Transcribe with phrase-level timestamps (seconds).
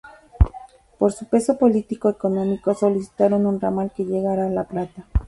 [0.97, 5.05] Por su peso político, económico solicitaron un ramal que llegara a La Plata.